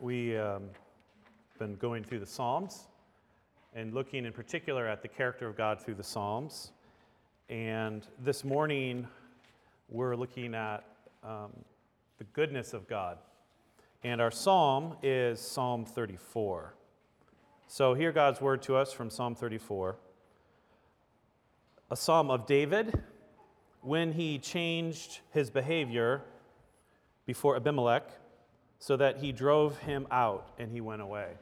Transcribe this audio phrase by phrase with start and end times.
[0.00, 0.64] we um,
[1.58, 2.86] been going through the Psalms
[3.74, 6.70] and looking in particular at the character of God through the Psalms.
[7.48, 9.08] And this morning,
[9.88, 10.84] we're looking at
[11.24, 11.50] um,
[12.18, 13.18] the goodness of God.
[14.04, 16.74] And our psalm is Psalm 34.
[17.66, 19.96] So, hear God's word to us from Psalm 34.
[21.90, 23.02] A psalm of David
[23.80, 26.22] when he changed his behavior
[27.26, 28.08] before Abimelech
[28.78, 31.32] so that he drove him out and he went away.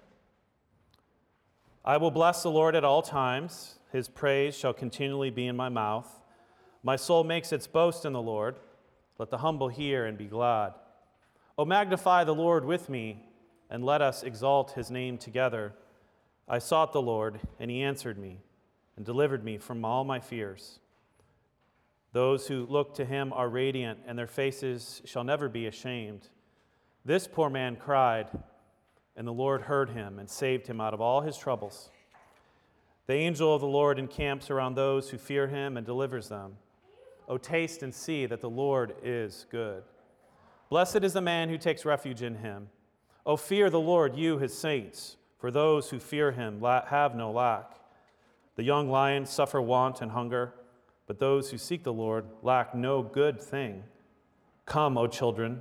[1.85, 3.79] I will bless the Lord at all times.
[3.93, 6.09] His praise shall continually be in my mouth.
[6.83, 8.57] My soul makes its boast in the Lord.
[9.19, 10.75] Let the humble hear and be glad.
[11.59, 13.25] O magnify the Lord with me,
[13.71, 15.73] and let us exalt his name together.
[16.49, 18.41] I sought the Lord, and he answered me,
[18.97, 20.81] and delivered me from all my fears.
[22.13, 26.29] Those who look to him are radiant, and their faces shall never be ashamed.
[27.07, 28.27] This poor man cried,
[29.17, 31.89] and the Lord heard him and saved him out of all his troubles.
[33.07, 36.57] The angel of the Lord encamps around those who fear him and delivers them.
[37.29, 39.85] O taste and see that the Lord is good.
[40.69, 42.71] Blessed is the man who takes refuge in him.
[43.25, 47.75] O fear the Lord, you his saints, for those who fear him have no lack.
[48.57, 50.55] The young lions suffer want and hunger,
[51.07, 53.85] but those who seek the Lord lack no good thing.
[54.65, 55.61] Come, O children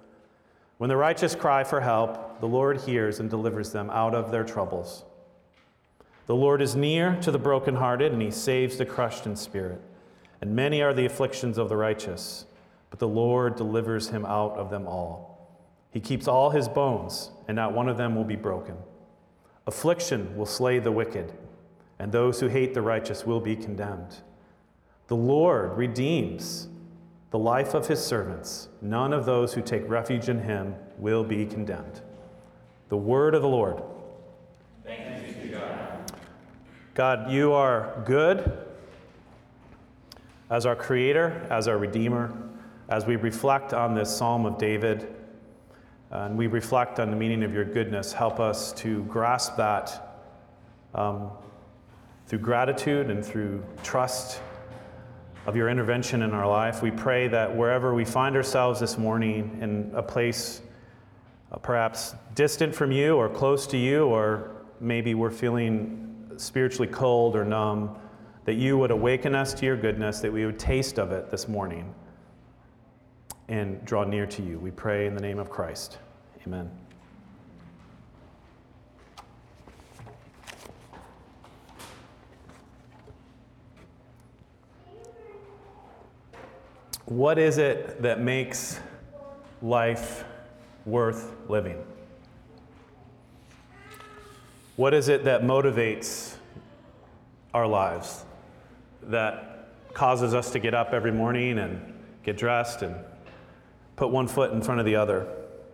[0.81, 4.43] When the righteous cry for help, the Lord hears and delivers them out of their
[4.43, 5.03] troubles.
[6.25, 9.79] The Lord is near to the brokenhearted, and he saves the crushed in spirit.
[10.41, 12.45] And many are the afflictions of the righteous,
[12.89, 15.55] but the Lord delivers him out of them all.
[15.91, 18.75] He keeps all his bones, and not one of them will be broken.
[19.67, 21.31] Affliction will slay the wicked,
[21.99, 24.15] and those who hate the righteous will be condemned.
[25.09, 26.69] The Lord redeems
[27.31, 28.67] the life of his servants.
[28.81, 32.01] None of those who take refuge in him will be condemned.
[32.89, 33.81] The word of the Lord.
[34.85, 36.11] Thanks be God.
[36.93, 38.67] God, you are good
[40.49, 42.37] as our creator, as our redeemer,
[42.89, 45.15] as we reflect on this psalm of David
[46.11, 50.19] and we reflect on the meaning of your goodness, help us to grasp that
[50.93, 51.31] um,
[52.27, 54.41] through gratitude and through trust
[55.45, 56.81] of your intervention in our life.
[56.81, 60.61] We pray that wherever we find ourselves this morning in a place
[61.51, 67.35] uh, perhaps distant from you or close to you, or maybe we're feeling spiritually cold
[67.35, 67.95] or numb,
[68.45, 71.47] that you would awaken us to your goodness, that we would taste of it this
[71.47, 71.93] morning
[73.47, 74.57] and draw near to you.
[74.59, 75.97] We pray in the name of Christ.
[76.47, 76.71] Amen.
[87.11, 88.79] What is it that makes
[89.61, 90.23] life
[90.85, 91.75] worth living?
[94.77, 96.35] What is it that motivates
[97.53, 98.23] our lives,
[99.03, 102.95] that causes us to get up every morning and get dressed and
[103.97, 105.27] put one foot in front of the other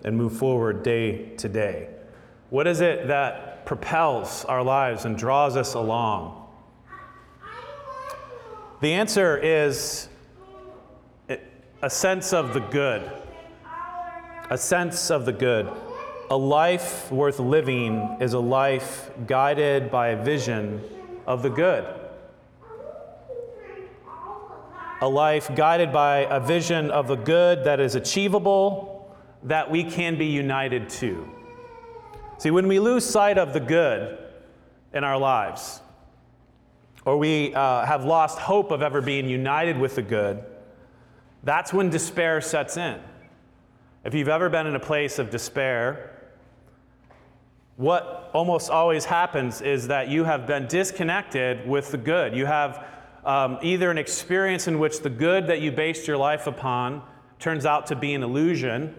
[0.04, 1.90] and move forward day to day?
[2.50, 6.48] What is it that propels our lives and draws us along?
[8.82, 10.10] The answer is
[11.88, 13.10] a sense of the good.
[14.50, 15.72] A sense of the good.
[16.30, 20.84] A life worth living is a life guided by a vision
[21.26, 21.86] of the good.
[25.00, 30.18] A life guided by a vision of the good that is achievable, that we can
[30.18, 31.26] be united to.
[32.38, 34.18] See, when we lose sight of the good
[34.94, 35.80] in our lives,
[37.06, 40.44] or we uh, have lost hope of ever being united with the good,
[41.44, 43.00] that's when despair sets in.
[44.04, 46.18] If you've ever been in a place of despair,
[47.76, 52.36] what almost always happens is that you have been disconnected with the good.
[52.36, 52.86] You have
[53.24, 57.04] um, either an experience in which the good that you based your life upon
[57.38, 58.96] turns out to be an illusion,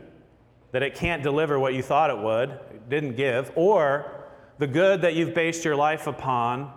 [0.71, 4.27] that it can't deliver what you thought it would, it didn't give, or
[4.59, 6.73] the good that you've based your life upon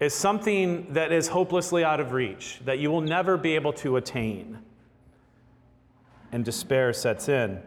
[0.00, 3.96] is something that is hopelessly out of reach, that you will never be able to
[3.96, 4.58] attain
[6.32, 7.60] and despair sets in.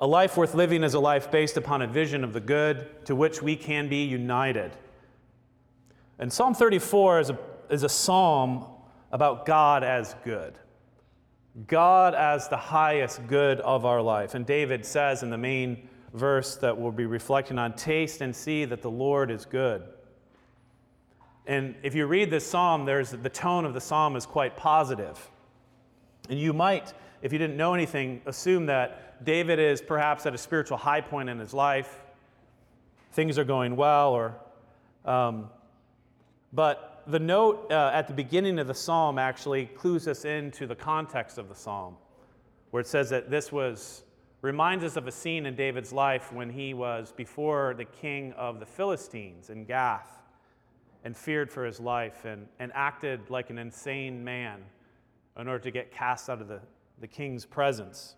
[0.00, 3.16] A life worth living is a life based upon a vision of the good to
[3.16, 4.76] which we can be united.
[6.18, 8.64] And Psalm 34 is a, is a psalm
[9.10, 10.54] about God as good.
[11.66, 14.34] God as the highest good of our life.
[14.34, 18.64] And David says in the main verse that we'll be reflecting on taste and see
[18.66, 19.82] that the Lord is good.
[21.46, 25.30] And if you read this psalm, there's the tone of the psalm is quite positive.
[26.28, 26.92] And you might,
[27.22, 31.28] if you didn't know anything, assume that David is perhaps at a spiritual high point
[31.28, 32.02] in his life.
[33.12, 34.36] Things are going well, or
[35.04, 35.48] um,
[36.52, 40.74] but the note uh, at the beginning of the psalm actually clues us into the
[40.74, 41.96] context of the psalm,
[42.70, 44.04] where it says that this was
[44.40, 48.60] reminds us of a scene in David's life when he was before the king of
[48.60, 50.22] the Philistines in Gath
[51.02, 54.62] and feared for his life and, and acted like an insane man
[55.38, 56.60] in order to get cast out of the,
[57.00, 58.16] the king's presence.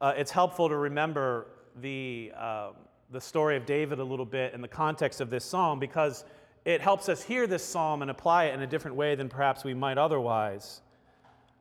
[0.00, 1.48] Uh, it's helpful to remember
[1.80, 2.70] the, uh,
[3.10, 6.24] the story of David a little bit in the context of this psalm because
[6.64, 9.64] it helps us hear this psalm and apply it in a different way than perhaps
[9.64, 10.80] we might otherwise.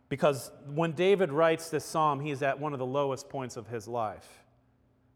[0.10, 3.88] Because when David writes this psalm, he's at one of the lowest points of his
[3.88, 4.44] life.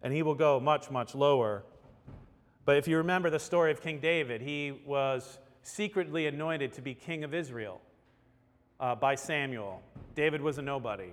[0.01, 1.63] And he will go much, much lower.
[2.65, 6.93] But if you remember the story of King David, he was secretly anointed to be
[6.95, 7.81] king of Israel
[8.79, 9.81] uh, by Samuel.
[10.15, 11.09] David was a nobody.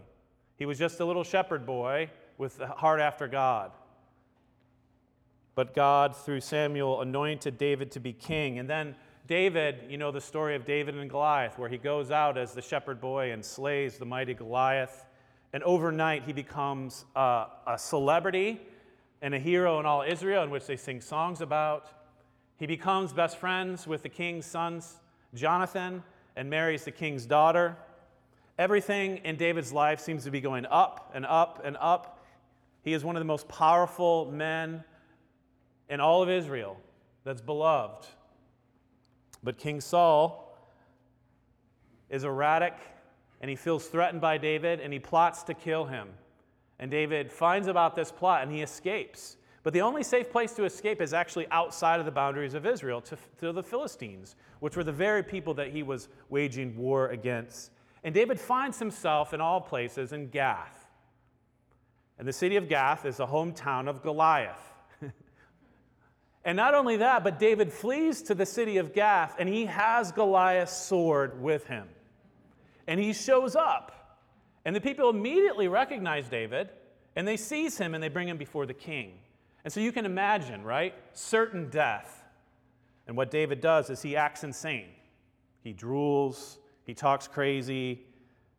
[0.57, 3.73] He was just a little shepherd boy with a heart after God.
[5.55, 8.59] But God, through Samuel, anointed David to be king.
[8.59, 8.95] And then
[9.27, 12.63] David, you know the story of David and Goliath, where he goes out as the
[12.63, 15.07] shepherd boy and slays the mighty Goliath.
[15.53, 18.61] And overnight, he becomes a celebrity
[19.23, 21.89] and a hero in all Israel, in which they sing songs about.
[22.59, 24.97] He becomes best friends with the king's sons,
[25.35, 26.03] Jonathan,
[26.37, 27.77] and marries the king's daughter.
[28.59, 32.25] Everything in David's life seems to be going up and up and up.
[32.83, 34.85] He is one of the most powerful men
[35.88, 36.79] in all of Israel
[37.25, 38.06] that's beloved.
[39.43, 40.56] But King Saul
[42.09, 42.75] is erratic
[43.41, 46.09] and he feels threatened by David and he plots to kill him.
[46.79, 49.37] And David finds about this plot and he escapes.
[49.67, 53.01] But the only safe place to escape is actually outside of the boundaries of Israel
[53.01, 57.73] to, to the Philistines, which were the very people that he was waging war against.
[58.05, 60.89] And David finds himself in all places in Gath.
[62.17, 64.73] And the city of Gath is the hometown of Goliath.
[66.45, 70.13] And not only that, but David flees to the city of Gath and he has
[70.13, 71.89] Goliath's sword with him.
[72.87, 74.21] And he shows up.
[74.65, 76.71] And the people immediately recognize David
[77.17, 79.15] and they seize him and they bring him before the king.
[79.67, 80.95] And so you can imagine, right?
[81.13, 82.23] Certain death.
[83.09, 84.91] And what David does is he acts insane.
[85.65, 88.05] He drools, he talks crazy,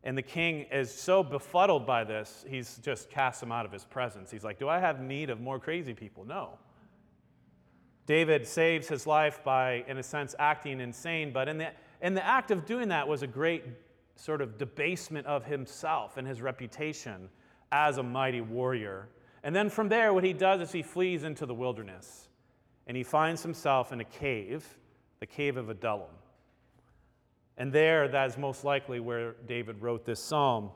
[0.04, 3.86] and the king is so befuddled by this, he's just casts him out of his
[3.86, 4.30] presence.
[4.30, 6.26] He's like, Do I have need of more crazy people?
[6.26, 6.60] No.
[8.06, 11.70] David saves his life by, in a sense, acting insane, but in the,
[12.02, 13.64] in the act of doing that was a great
[14.18, 17.30] sort of debasement of himself and his reputation
[17.72, 19.08] as a mighty warrior.
[19.48, 22.28] And then from there, what he does is he flees into the wilderness
[22.86, 24.68] and he finds himself in a cave,
[25.22, 26.12] the cave of Adullam.
[27.58, 30.70] And there, that is most likely where David wrote this psalm.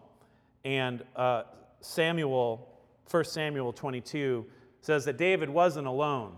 [0.65, 1.43] And uh,
[1.81, 2.67] Samuel,
[3.09, 4.45] 1 Samuel 22,
[4.81, 6.37] says that David wasn't alone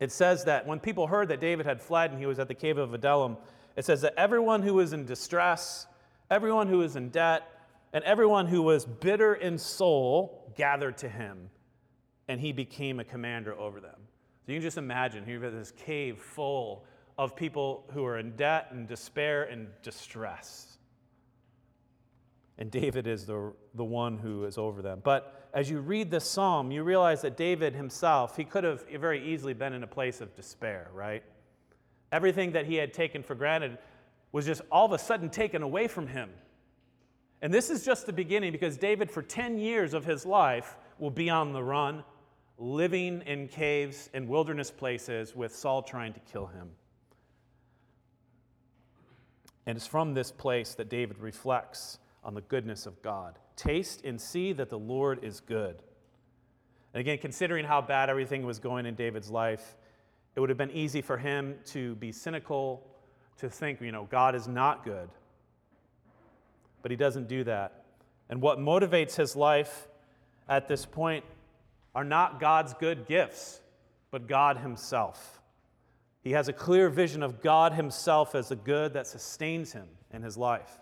[0.00, 2.54] it says that when people heard that David had fled and he was at the
[2.54, 3.36] cave of Adullam,
[3.76, 5.86] it says that everyone who was in distress,
[6.30, 7.48] everyone who was in debt,
[7.94, 11.48] and everyone who was bitter in soul gathered to him,
[12.28, 13.96] and he became a commander over them.
[14.44, 16.84] So you can just imagine here this cave full
[17.16, 20.78] of people who are in debt and despair and distress.
[22.58, 25.00] And David is the, the one who is over them.
[25.02, 29.24] But as you read this psalm, you realize that David himself, he could have very
[29.24, 31.22] easily been in a place of despair, right?
[32.10, 33.78] Everything that he had taken for granted
[34.32, 36.30] was just all of a sudden taken away from him.
[37.42, 41.10] And this is just the beginning because David, for 10 years of his life, will
[41.10, 42.04] be on the run,
[42.58, 46.70] living in caves and wilderness places with Saul trying to kill him.
[49.66, 53.38] And it's from this place that David reflects on the goodness of God.
[53.56, 55.82] Taste and see that the Lord is good.
[56.92, 59.76] And again, considering how bad everything was going in David's life,
[60.36, 62.86] it would have been easy for him to be cynical,
[63.38, 65.08] to think, you know, God is not good.
[66.84, 67.82] But he doesn't do that.
[68.28, 69.88] And what motivates his life
[70.50, 71.24] at this point
[71.94, 73.62] are not God's good gifts,
[74.10, 75.40] but God himself.
[76.20, 80.22] He has a clear vision of God himself as the good that sustains him in
[80.22, 80.78] his life.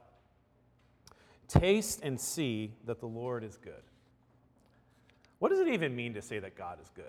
[1.47, 3.85] Taste and see that the Lord is good.
[5.38, 7.04] What does it even mean to say that God is good?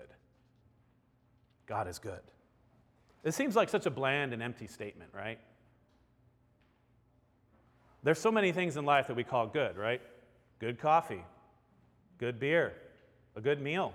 [1.66, 2.20] God is good.
[3.24, 5.40] It seems like such a bland and empty statement, right?
[8.04, 10.00] There's so many things in life that we call good, right?
[10.60, 11.24] Good coffee,
[12.18, 12.74] good beer,
[13.34, 13.94] a good meal,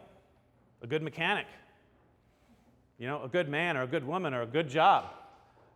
[0.81, 1.45] a good mechanic,
[2.97, 5.05] you know, a good man or a good woman or a good job,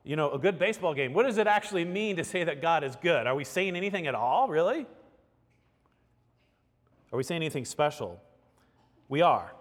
[0.04, 1.14] you know, a good baseball game.
[1.14, 3.28] What does it actually mean to say that God is good?
[3.28, 4.88] Are we saying anything at all, really?
[7.12, 8.20] Are we saying anything special?
[9.10, 9.54] We are.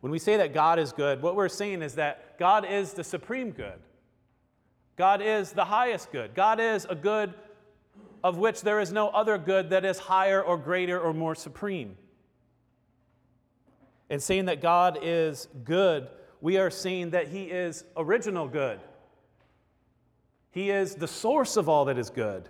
[0.00, 3.04] When we say that God is good, what we're saying is that God is the
[3.04, 3.78] supreme good.
[4.96, 6.34] God is the highest good.
[6.34, 7.34] God is a good
[8.24, 11.96] of which there is no other good that is higher or greater or more supreme.
[14.10, 16.08] And saying that God is good,
[16.40, 18.80] we are saying that He is original good.
[20.50, 22.48] He is the source of all that is good.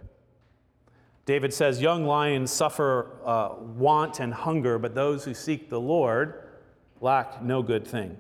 [1.25, 6.49] David says, Young lions suffer uh, want and hunger, but those who seek the Lord
[7.01, 8.17] lack no good thing.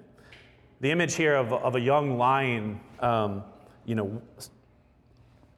[0.80, 3.42] The image here of, of a young lion, um,
[3.84, 4.22] you know,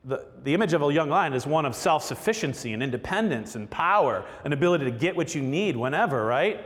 [0.05, 3.71] the, the image of a young lion is one of self sufficiency and independence and
[3.71, 6.65] power, an ability to get what you need whenever, right?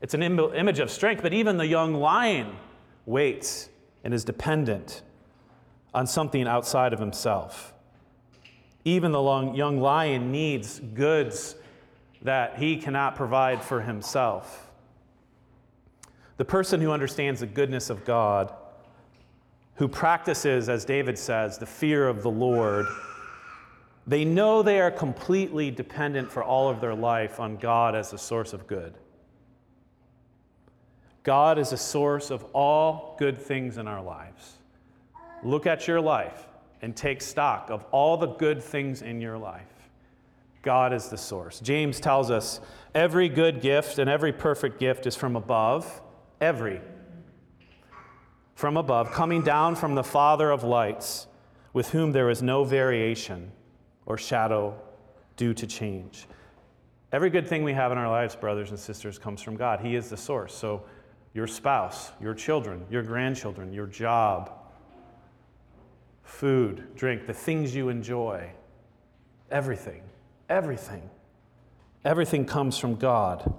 [0.00, 2.56] It's an Im- image of strength, but even the young lion
[3.06, 3.68] waits
[4.02, 5.02] and is dependent
[5.94, 7.72] on something outside of himself.
[8.84, 11.54] Even the long, young lion needs goods
[12.22, 14.70] that he cannot provide for himself.
[16.36, 18.52] The person who understands the goodness of God,
[19.82, 22.86] who practices, as David says, the fear of the Lord,
[24.06, 28.16] they know they are completely dependent for all of their life on God as the
[28.16, 28.94] source of good.
[31.24, 34.52] God is a source of all good things in our lives.
[35.42, 36.46] Look at your life
[36.80, 39.66] and take stock of all the good things in your life.
[40.62, 41.58] God is the source.
[41.58, 42.60] James tells us
[42.94, 46.00] every good gift and every perfect gift is from above,
[46.40, 46.80] every.
[48.62, 51.26] From above, coming down from the Father of lights,
[51.72, 53.50] with whom there is no variation
[54.06, 54.80] or shadow
[55.36, 56.28] due to change.
[57.10, 59.80] Every good thing we have in our lives, brothers and sisters, comes from God.
[59.80, 60.54] He is the source.
[60.54, 60.84] So,
[61.34, 64.52] your spouse, your children, your grandchildren, your job,
[66.22, 68.48] food, drink, the things you enjoy,
[69.50, 70.02] everything,
[70.48, 71.10] everything,
[72.04, 73.52] everything comes from God.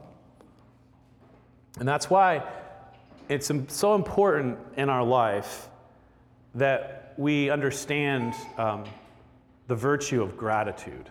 [1.78, 2.42] And that's why
[3.30, 5.70] it's so important in our life
[6.56, 8.84] that we understand um,
[9.68, 11.10] the virtue of gratitude.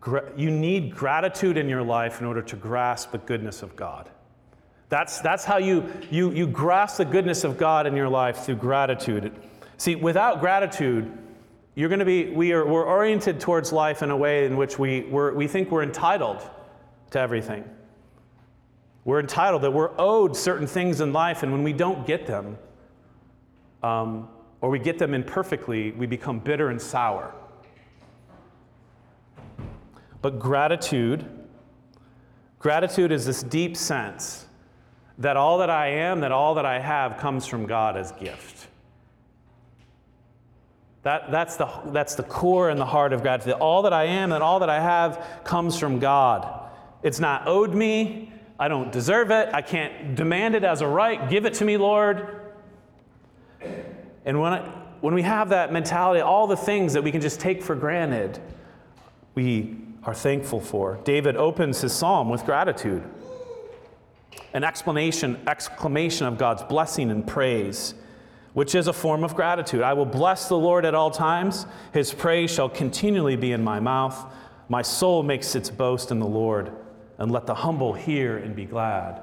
[0.00, 4.08] Gra- you need gratitude in your life in order to grasp the goodness of God.
[4.88, 8.56] That's, that's how you, you, you grasp the goodness of God in your life through
[8.56, 9.32] gratitude.
[9.78, 11.10] See, without gratitude,
[11.74, 14.78] you're going to be, we are, we're oriented towards life in a way in which
[14.78, 16.42] we, we're, we think we're entitled
[17.12, 17.64] to everything.
[19.04, 22.56] We're entitled, that we're owed certain things in life, and when we don't get them,
[23.82, 24.28] um,
[24.60, 27.34] or we get them imperfectly, we become bitter and sour.
[30.20, 31.26] But gratitude,
[32.60, 34.46] gratitude is this deep sense
[35.18, 38.68] that all that I am, that all that I have comes from God as gift.
[41.02, 43.54] That, that's, the, that's the core and the heart of gratitude.
[43.54, 46.70] All that I am and all that I have comes from God.
[47.02, 48.31] It's not owed me.
[48.62, 49.48] I don't deserve it.
[49.52, 51.28] I can't demand it as a right.
[51.28, 52.28] Give it to me, Lord.
[54.24, 54.60] And when, I,
[55.00, 58.38] when we have that mentality, all the things that we can just take for granted,
[59.34, 61.00] we are thankful for.
[61.02, 63.02] David opens his psalm with gratitude
[64.54, 67.94] an explanation, exclamation of God's blessing and praise,
[68.52, 69.82] which is a form of gratitude.
[69.82, 71.66] I will bless the Lord at all times.
[71.92, 74.24] His praise shall continually be in my mouth.
[74.68, 76.70] My soul makes its boast in the Lord,
[77.18, 79.22] and let the humble hear and be glad.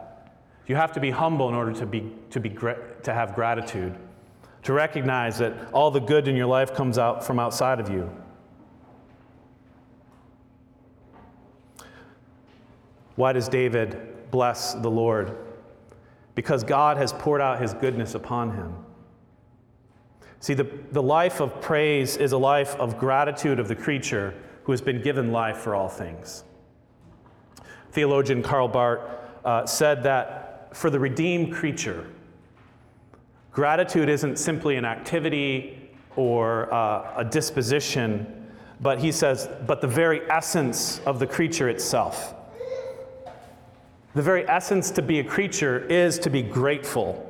[0.67, 3.95] You have to be humble in order to, be, to, be, to have gratitude,
[4.63, 8.09] to recognize that all the good in your life comes out from outside of you.
[13.15, 15.35] Why does David bless the Lord
[16.39, 18.73] because God has poured out his goodness upon him.
[20.39, 24.71] See, the, the life of praise is a life of gratitude of the creature who
[24.71, 26.45] has been given life for all things.
[27.91, 29.01] Theologian Karl Barth
[29.43, 32.07] uh, said that for the redeemed creature,
[33.51, 40.21] gratitude isn't simply an activity or uh, a disposition, but he says, but the very
[40.29, 42.35] essence of the creature itself.
[44.15, 47.25] The very essence to be a creature is to be grateful.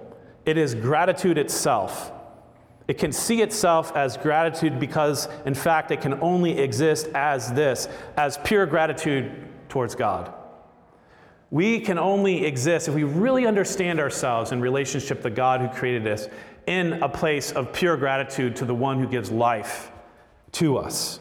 [0.45, 2.11] It is gratitude itself.
[2.87, 7.87] It can see itself as gratitude because, in fact, it can only exist as this,
[8.17, 10.33] as pure gratitude towards God.
[11.51, 16.07] We can only exist if we really understand ourselves in relationship to God who created
[16.07, 16.27] us
[16.67, 19.91] in a place of pure gratitude to the one who gives life
[20.53, 21.19] to us.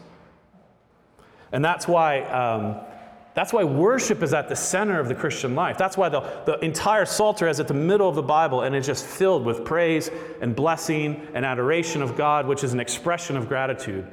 [1.53, 2.77] And that's why, um,
[3.33, 5.79] that's why worship is at the center of the Christian life.
[5.79, 8.87] That's why the, the entire Psalter is at the middle of the Bible and it's
[8.87, 10.11] just filled with praise
[10.43, 14.07] and blessing and adoration of God, which is an expression of gratitude.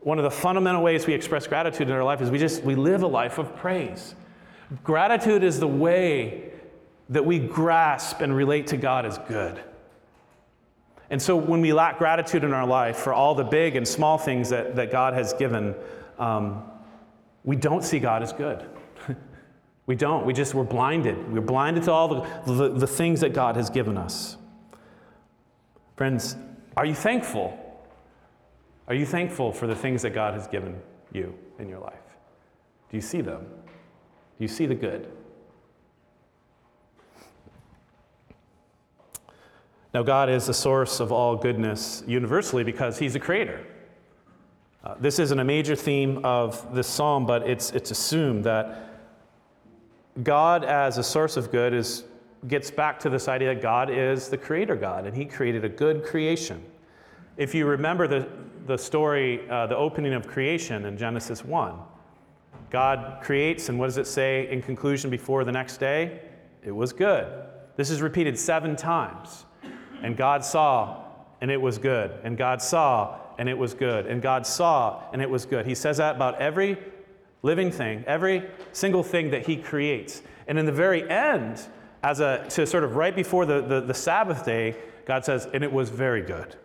[0.00, 2.76] One of the fundamental ways we express gratitude in our life is we just we
[2.76, 4.14] live a life of praise.
[4.82, 6.50] Gratitude is the way
[7.08, 9.60] that we grasp and relate to God as good.
[11.08, 14.18] And so when we lack gratitude in our life for all the big and small
[14.18, 15.74] things that, that God has given,
[16.18, 16.64] um,
[17.44, 18.64] we don't see God as good.
[19.86, 20.26] we don't.
[20.26, 21.32] We just, we're blinded.
[21.32, 24.36] We're blinded to all the, the, the things that God has given us.
[25.96, 26.36] Friends,
[26.76, 27.56] are you thankful?
[28.88, 30.80] Are you thankful for the things that God has given
[31.12, 31.94] you in your life?
[32.90, 33.46] Do you see them?
[34.38, 35.10] Do you see the good?
[39.94, 43.64] Now, God is the source of all goodness universally because He's the creator.
[44.84, 49.00] Uh, this isn't a major theme of this psalm, but it's, it's assumed that
[50.22, 52.04] God, as a source of good, is,
[52.46, 55.68] gets back to this idea that God is the creator God, and He created a
[55.70, 56.62] good creation.
[57.38, 58.28] If you remember the,
[58.66, 61.74] the story, uh, the opening of creation in Genesis 1,
[62.70, 66.20] God creates, and what does it say in conclusion before the next day?
[66.62, 67.26] It was good.
[67.76, 69.44] This is repeated seven times.
[70.02, 71.04] And God saw,
[71.40, 72.12] and it was good.
[72.24, 74.06] And God saw, and it was good.
[74.06, 75.66] And God saw, and it was good.
[75.66, 76.78] He says that about every
[77.42, 78.42] living thing, every
[78.72, 80.22] single thing that He creates.
[80.48, 81.60] And in the very end,
[82.02, 85.62] as a to sort of right before the, the, the Sabbath day, God says, and
[85.62, 86.56] it was very good.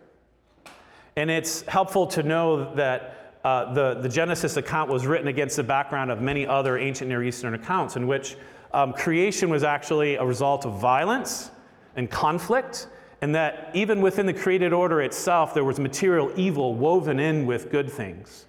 [1.16, 5.64] And it's helpful to know that uh, the, the Genesis account was written against the
[5.64, 8.36] background of many other ancient Near Eastern accounts in which
[8.72, 11.50] um, creation was actually a result of violence
[11.96, 12.86] and conflict,
[13.20, 17.70] and that even within the created order itself, there was material evil woven in with
[17.70, 18.46] good things.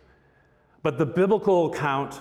[0.84, 2.20] But the biblical account,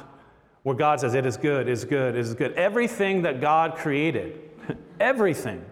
[0.62, 4.40] where God says, It is good, is good, is good, everything that God created,
[5.00, 5.64] everything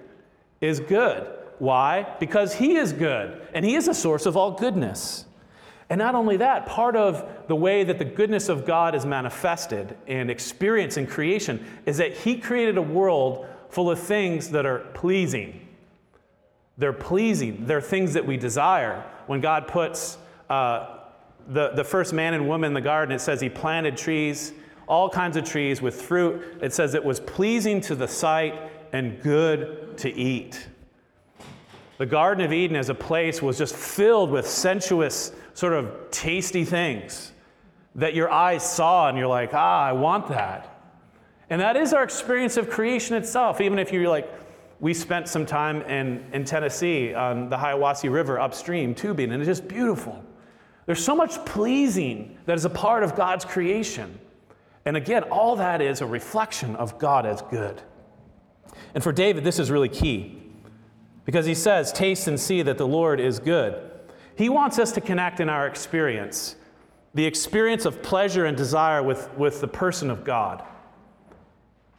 [0.60, 1.26] is good.
[1.58, 2.16] Why?
[2.20, 5.24] Because He is good, and He is a source of all goodness.
[5.90, 9.96] And not only that, part of the way that the goodness of God is manifested
[10.06, 14.78] and experienced in creation is that He created a world full of things that are
[14.94, 15.66] pleasing.
[16.78, 19.04] They're pleasing, they're things that we desire.
[19.26, 20.16] When God puts
[20.48, 20.98] uh,
[21.48, 24.52] the, the first man and woman in the garden, it says He planted trees,
[24.86, 26.58] all kinds of trees with fruit.
[26.62, 28.54] It says it was pleasing to the sight
[28.92, 30.68] and good to eat.
[31.98, 36.64] The Garden of Eden as a place was just filled with sensuous, sort of tasty
[36.64, 37.32] things
[37.94, 40.80] that your eyes saw and you're like, ah, I want that.
[41.50, 43.60] And that is our experience of creation itself.
[43.60, 44.26] Even if you're like,
[44.80, 49.48] we spent some time in, in Tennessee on the Hiwassee River upstream tubing, and it's
[49.48, 50.24] just beautiful.
[50.86, 54.18] There's so much pleasing that is a part of God's creation.
[54.86, 57.82] And again, all that is a reflection of God as good.
[58.94, 60.40] And for David, this is really key
[61.26, 63.89] because he says, Taste and see that the Lord is good.
[64.40, 66.56] He wants us to connect in our experience,
[67.12, 70.64] the experience of pleasure and desire with, with the person of God.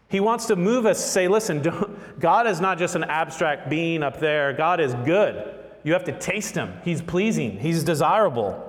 [0.09, 1.61] He wants to move us to say, listen,
[2.19, 5.53] God is not just an abstract being up there, God is good.
[5.83, 6.73] You have to taste him.
[6.83, 8.67] He's pleasing, he's desirable.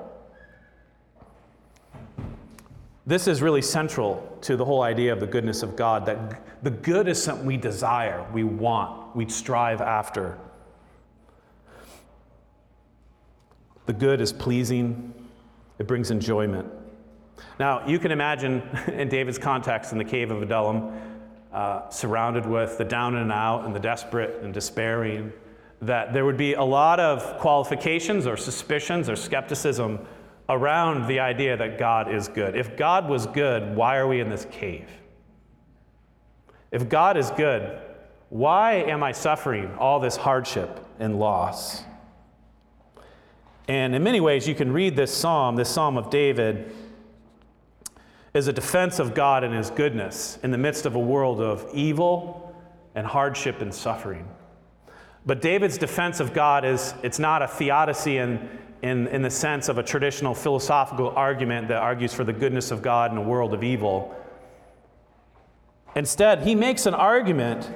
[3.06, 6.70] This is really central to the whole idea of the goodness of God that the
[6.70, 10.36] good is something we desire, we want, we strive after.
[13.86, 15.12] The good is pleasing,
[15.78, 16.70] it brings enjoyment.
[17.58, 20.92] Now, you can imagine in David's context in the cave of Adullam,
[21.52, 25.32] uh, surrounded with the down and out and the desperate and despairing,
[25.80, 29.98] that there would be a lot of qualifications or suspicions or skepticism
[30.48, 32.56] around the idea that God is good.
[32.56, 34.88] If God was good, why are we in this cave?
[36.70, 37.78] If God is good,
[38.28, 41.82] why am I suffering all this hardship and loss?
[43.68, 46.74] And in many ways, you can read this psalm, this psalm of David,
[48.34, 51.68] as a defense of God and his goodness in the midst of a world of
[51.72, 52.54] evil
[52.94, 54.26] and hardship and suffering.
[55.24, 58.48] But David's defense of God is it's not a theodicy in,
[58.82, 62.82] in, in the sense of a traditional philosophical argument that argues for the goodness of
[62.82, 64.16] God in a world of evil.
[65.94, 67.70] Instead, he makes an argument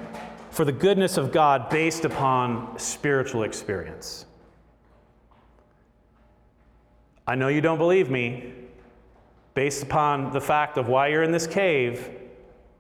[0.51, 4.25] for the goodness of God based upon spiritual experience.
[7.27, 8.53] I know you don't believe me
[9.55, 12.11] based upon the fact of why you're in this cave,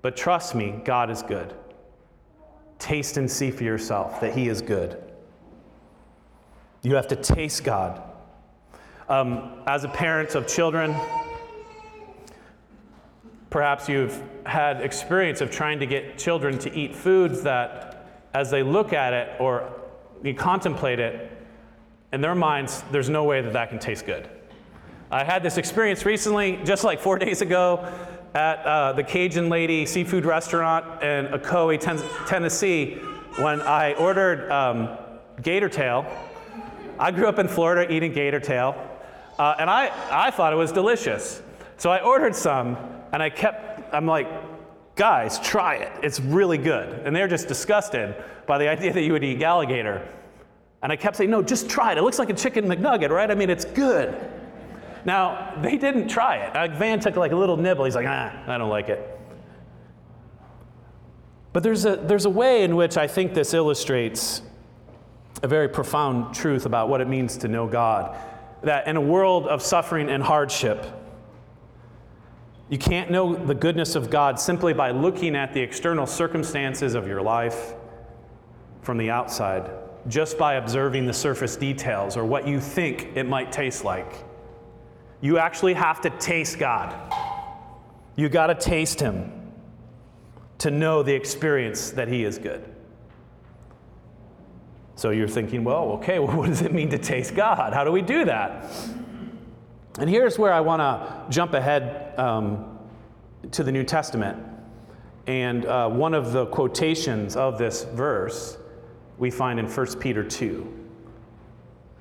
[0.02, 1.52] But trust me, God is good.
[2.78, 5.02] Taste and see for yourself that He is good.
[6.82, 8.00] You have to taste God.
[9.08, 10.94] Um, as a parent of children,
[13.50, 18.62] perhaps you've had experience of trying to get children to eat foods that, as they
[18.62, 19.72] look at it or
[20.22, 21.32] you contemplate it,
[22.12, 24.28] in their minds, there's no way that that can taste good.
[25.10, 27.92] I had this experience recently, just like four days ago,
[28.34, 32.96] at uh, the Cajun Lady seafood restaurant in Ocoee, ten- Tennessee,
[33.36, 34.98] when I ordered um,
[35.42, 36.06] gator tail.
[36.98, 38.74] I grew up in Florida eating gator tail,
[39.38, 41.42] uh, and I, I thought it was delicious.
[41.76, 42.76] So I ordered some,
[43.12, 44.26] and I kept, I'm like,
[44.96, 45.92] guys, try it.
[46.02, 46.88] It's really good.
[47.06, 48.16] And they're just disgusted
[48.46, 50.08] by the idea that you would eat alligator.
[50.82, 51.98] And I kept saying, no, just try it.
[51.98, 53.30] It looks like a chicken McNugget, right?
[53.30, 54.14] I mean, it's good.
[55.06, 56.72] Now, they didn't try it.
[56.72, 57.84] Van took like a little nibble.
[57.84, 59.08] He's like, ah, I don't like it.
[61.52, 64.42] But there's a, there's a way in which I think this illustrates
[65.44, 68.18] a very profound truth about what it means to know God.
[68.62, 70.84] That in a world of suffering and hardship,
[72.68, 77.06] you can't know the goodness of God simply by looking at the external circumstances of
[77.06, 77.74] your life
[78.82, 79.70] from the outside,
[80.08, 84.25] just by observing the surface details or what you think it might taste like.
[85.20, 86.94] You actually have to taste God.
[88.16, 89.32] You got to taste Him
[90.58, 92.64] to know the experience that He is good.
[94.94, 97.72] So you're thinking, well, okay, well, what does it mean to taste God?
[97.72, 98.72] How do we do that?
[99.98, 102.78] And here's where I want to jump ahead um,
[103.52, 104.38] to the New Testament.
[105.26, 108.58] And uh, one of the quotations of this verse
[109.18, 110.84] we find in 1 Peter 2.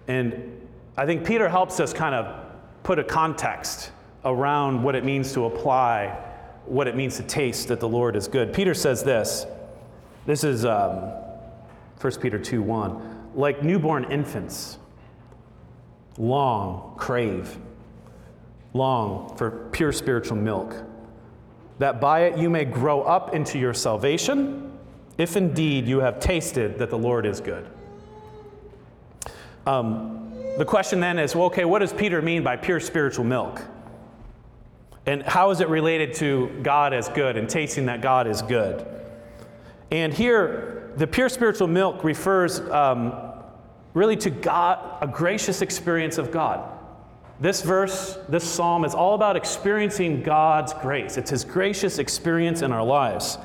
[0.08, 2.45] And I think Peter helps us kind of
[2.86, 3.92] put a context
[4.24, 6.16] around what it means to apply
[6.66, 8.54] what it means to taste that the Lord is good.
[8.54, 9.46] Peter says this.
[10.26, 11.12] This is um,
[12.00, 13.32] 1 Peter 2 1.
[13.36, 14.78] Like newborn infants,
[16.18, 17.58] long crave,
[18.74, 20.76] long for pure spiritual milk,
[21.80, 24.72] that by it you may grow up into your salvation,
[25.18, 27.68] if indeed you have tasted that the Lord is good.
[29.66, 30.25] Um,
[30.58, 33.62] the question then is well, okay, what does Peter mean by pure spiritual milk?
[35.06, 38.86] And how is it related to God as good and tasting that God is good?
[39.92, 43.14] And here, the pure spiritual milk refers um,
[43.94, 46.72] really to God, a gracious experience of God.
[47.40, 51.18] This verse, this psalm is all about experiencing God's grace.
[51.18, 53.38] It's His gracious experience in our lives.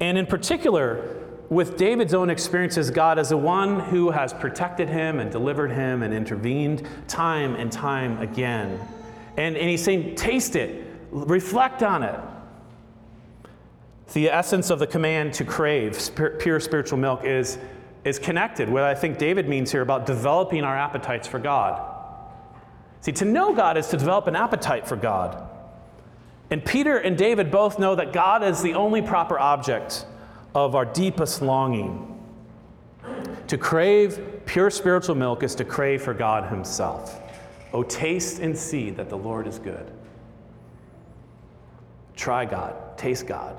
[0.00, 1.21] And in particular,
[1.52, 6.02] with David's own experiences, God as the one who has protected him and delivered him
[6.02, 8.80] and intervened time and time again.
[9.36, 12.18] And, and he's saying, taste it, reflect on it.
[14.14, 15.98] The essence of the command to crave
[16.38, 17.58] pure spiritual milk is,
[18.04, 21.86] is connected with what I think David means here about developing our appetites for God.
[23.02, 25.50] See, to know God is to develop an appetite for God.
[26.48, 30.06] And Peter and David both know that God is the only proper object
[30.54, 32.08] of our deepest longing.
[33.48, 37.20] To crave pure spiritual milk is to crave for God Himself.
[37.72, 39.90] Oh, taste and see that the Lord is good.
[42.16, 43.56] Try God, taste God.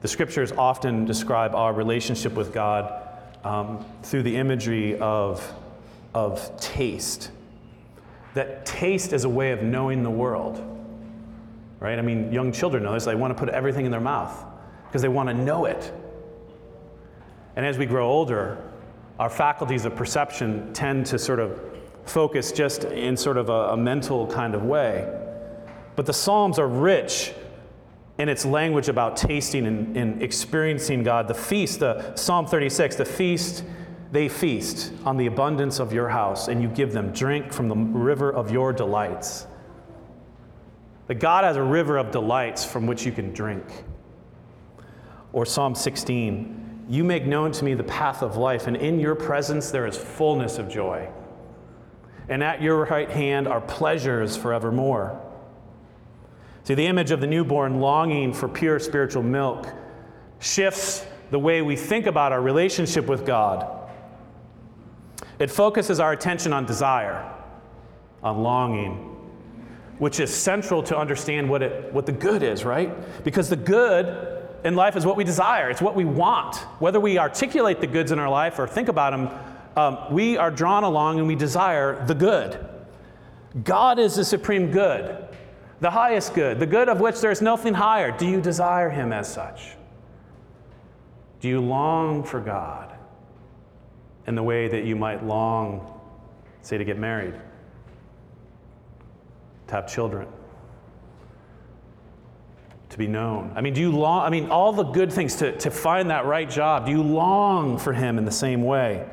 [0.00, 3.08] The scriptures often describe our relationship with God
[3.42, 5.52] um, through the imagery of,
[6.14, 7.30] of taste.
[8.34, 10.62] That taste is a way of knowing the world,
[11.80, 11.98] right?
[11.98, 13.04] I mean, young children know this.
[13.04, 14.44] They want to put everything in their mouth
[14.88, 15.92] because they want to know it.
[17.56, 18.58] And as we grow older,
[19.18, 21.60] our faculties of perception tend to sort of
[22.04, 25.12] focus just in sort of a, a mental kind of way.
[25.96, 27.34] But the Psalms are rich
[28.18, 31.28] in its language about tasting and, and, experiencing God.
[31.28, 33.64] The feast, the Psalm 36, the feast,
[34.10, 37.76] they feast on the abundance of your house, and you give them drink from the
[37.76, 39.46] river of your delights.
[41.06, 43.64] That God has a river of delights from which you can drink.
[45.32, 49.14] Or Psalm 16 You make known to me the path of life, and in your
[49.14, 51.08] presence there is fullness of joy.
[52.28, 55.20] And at your right hand are pleasures forevermore.
[56.64, 59.66] See, the image of the newborn longing for pure spiritual milk
[60.38, 63.90] shifts the way we think about our relationship with God.
[65.38, 67.32] It focuses our attention on desire,
[68.22, 69.16] on longing,
[69.98, 73.24] which is central to understand what, it, what the good is, right?
[73.24, 76.56] Because the good in life is what we desire, it's what we want.
[76.80, 79.38] Whether we articulate the goods in our life or think about them,
[79.76, 82.66] um, we are drawn along and we desire the good.
[83.64, 85.28] God is the supreme good.
[85.80, 88.10] the highest good, the good of which there is nothing higher.
[88.10, 89.76] Do you desire him as such?
[91.40, 92.92] Do you long for God
[94.26, 96.00] in the way that you might long,
[96.62, 97.34] say, to get married,
[99.68, 100.26] to have children,
[102.90, 103.52] to be known?
[103.54, 106.24] I mean, do you long, I mean, all the good things to, to find that
[106.24, 109.06] right job, do you long for him in the same way?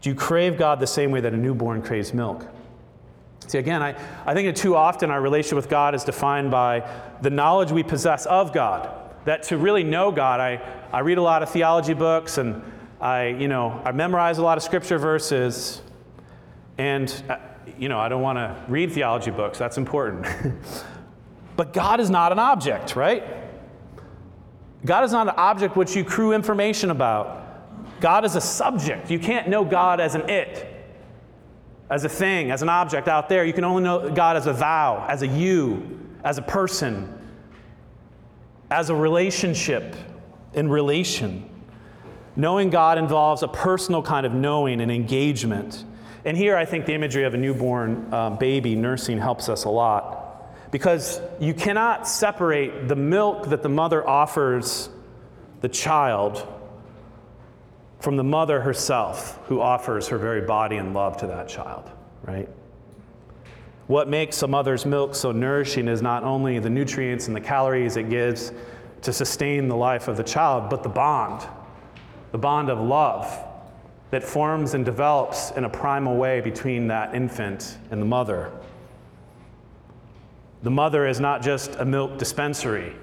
[0.00, 2.46] Do you crave God the same way that a newborn craves milk?
[3.46, 6.88] See, again, I, I think that too often our relationship with God is defined by
[7.20, 8.96] the knowledge we possess of God.
[9.24, 12.62] That to really know God, I, I read a lot of theology books and
[13.00, 15.82] I, you know, I memorize a lot of scripture verses.
[16.78, 17.38] And, uh,
[17.78, 20.26] you know, I don't want to read theology books, that's important.
[21.60, 23.22] but God is not an object, right?
[24.82, 28.00] God is not an object which you crew information about.
[28.00, 29.10] God is a subject.
[29.10, 30.66] You can't know God as an it,
[31.90, 33.44] as a thing, as an object out there.
[33.44, 37.12] You can only know God as a thou, as a you, as a person,
[38.70, 39.94] as a relationship,
[40.54, 41.46] in relation.
[42.36, 45.84] Knowing God involves a personal kind of knowing and engagement.
[46.24, 49.68] And here I think the imagery of a newborn uh, baby nursing helps us a
[49.68, 50.19] lot.
[50.70, 54.88] Because you cannot separate the milk that the mother offers
[55.60, 56.46] the child
[57.98, 61.90] from the mother herself, who offers her very body and love to that child,
[62.22, 62.48] right?
[63.88, 67.96] What makes a mother's milk so nourishing is not only the nutrients and the calories
[67.96, 68.52] it gives
[69.02, 71.46] to sustain the life of the child, but the bond,
[72.32, 73.46] the bond of love
[74.10, 78.52] that forms and develops in a primal way between that infant and the mother.
[80.62, 82.94] The mother is not just a milk dispensary,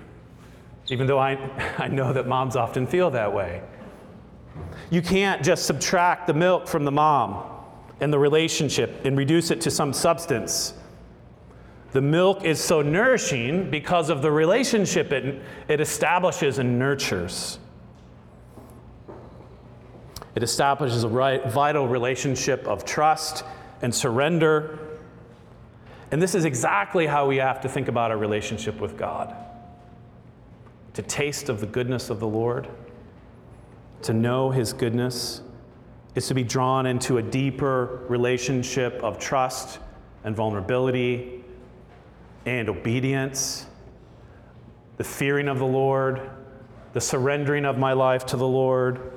[0.89, 1.37] even though I,
[1.77, 3.61] I know that moms often feel that way.
[4.89, 7.43] You can't just subtract the milk from the mom
[7.99, 10.73] and the relationship and reduce it to some substance.
[11.91, 17.59] The milk is so nourishing because of the relationship it, it establishes and nurtures.
[20.35, 23.43] It establishes a vital relationship of trust
[23.81, 24.86] and surrender.
[26.11, 29.35] And this is exactly how we have to think about our relationship with God.
[30.93, 32.67] To taste of the goodness of the Lord
[34.03, 35.41] to know His goodness
[36.15, 39.79] is to be drawn into a deeper relationship of trust
[40.23, 41.43] and vulnerability
[42.45, 43.65] and obedience,
[44.97, 46.29] the fearing of the Lord,
[46.93, 49.11] the surrendering of my life to the Lord,